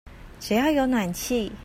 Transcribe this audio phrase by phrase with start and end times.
[0.39, 1.51] 只要有暖氣